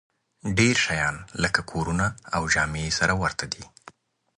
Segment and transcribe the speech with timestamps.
[0.57, 2.05] ډېر شیان لکه کورونه
[2.35, 3.63] او جامې یې سره ورته دي